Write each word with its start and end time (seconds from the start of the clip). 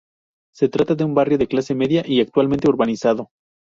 Se 0.55 0.67
trata 0.67 0.95
de 0.95 1.03
un 1.03 1.13
barrio 1.13 1.37
de 1.37 1.45
clase 1.45 1.75
media 1.75 2.01
y 2.03 2.21
altamente 2.21 2.67
urbanizado. 2.67 3.29